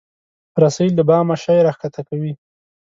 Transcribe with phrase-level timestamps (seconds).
[0.63, 2.33] رسۍ له بامه شی راکښته کوي.